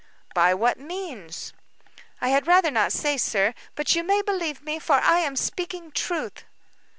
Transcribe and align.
"By 0.33 0.55
what 0.55 0.79
means?" 0.79 1.53
"I 2.21 2.29
had 2.29 2.47
rather 2.47 2.71
not 2.71 2.91
say, 2.91 3.17
sir. 3.17 3.53
But 3.75 3.93
you 3.93 4.03
may 4.03 4.23
believe 4.23 4.63
me, 4.63 4.79
for 4.79 4.93
I 4.95 5.19
am 5.19 5.35
speaking 5.35 5.91
truth." 5.91 6.43